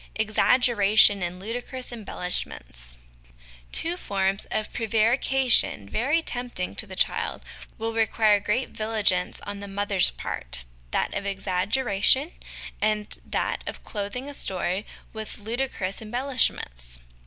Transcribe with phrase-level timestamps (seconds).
[0.15, 2.97] Exaggeration and Ludicrous Embellishments.
[3.71, 7.43] Two forms of prevarication, very tempting to the child,
[7.77, 12.31] will require great vigilance on the mother's part that of exaggeration
[12.81, 16.97] and that of clothing a story with ludicrous embellishments.